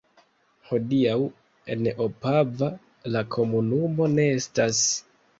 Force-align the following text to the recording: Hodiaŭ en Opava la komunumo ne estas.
Hodiaŭ 0.67 1.17
en 1.75 1.89
Opava 2.05 2.69
la 3.15 3.21
komunumo 3.35 4.07
ne 4.15 4.25
estas. 4.39 4.81